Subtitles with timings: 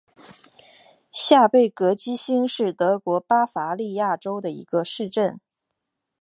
[1.11, 5.39] 下贝格基兴是德国巴伐利亚州的一个市镇。